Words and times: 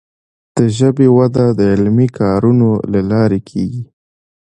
د 0.57 0.57
ژبي 0.77 1.07
وده 1.17 1.45
د 1.59 1.59
علمي 1.73 2.07
کارونو 2.19 2.69
له 2.91 3.01
لارې 3.11 3.39
کیږي. 3.49 3.83